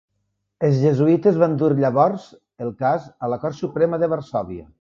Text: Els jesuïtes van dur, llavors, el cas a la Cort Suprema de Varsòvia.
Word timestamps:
Els 0.67 0.79
jesuïtes 0.85 1.37
van 1.43 1.53
dur, 1.59 1.69
llavors, 1.85 2.25
el 2.67 2.75
cas 2.83 3.09
a 3.27 3.33
la 3.35 3.41
Cort 3.45 3.63
Suprema 3.63 4.05
de 4.07 4.15
Varsòvia. 4.17 4.69